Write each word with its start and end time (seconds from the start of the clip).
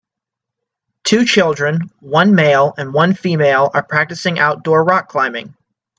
Two 1.03 1.25
children, 1.25 1.91
one 1.99 2.33
male 2.33 2.73
and 2.75 2.91
one 2.91 3.13
female 3.13 3.69
are 3.75 3.83
practicing 3.83 4.39
outdoor 4.39 4.83
rock 4.83 5.09
climbing. 5.09 5.55